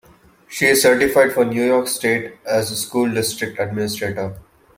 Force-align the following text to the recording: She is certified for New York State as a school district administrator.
She 0.49 0.65
is 0.65 0.81
certified 0.81 1.31
for 1.31 1.45
New 1.45 1.63
York 1.63 1.87
State 1.87 2.33
as 2.43 2.71
a 2.71 2.75
school 2.75 3.07
district 3.13 3.59
administrator. 3.59 4.35